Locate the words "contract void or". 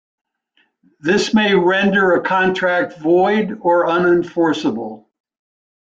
2.23-3.85